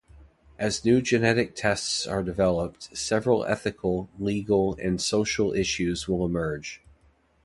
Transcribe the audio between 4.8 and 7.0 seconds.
and social issues will emerge.